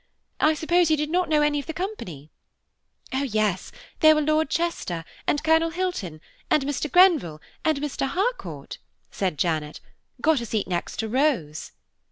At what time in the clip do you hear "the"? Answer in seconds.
1.67-1.75